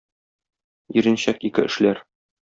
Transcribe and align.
Иренчәк 1.01 1.47
ике 1.51 1.69
эшләр. 1.73 2.05